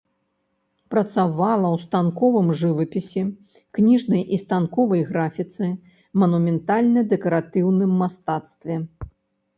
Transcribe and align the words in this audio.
Працавала 0.93 1.65
ў 1.67 1.77
станковым 1.83 2.47
жывапісе, 2.61 3.23
кніжнай 3.79 4.23
і 4.37 4.41
станковай 4.45 5.05
графіцы, 5.13 5.69
манументальна-дэкаратыўным 6.25 7.91
мастацтве. 8.05 8.85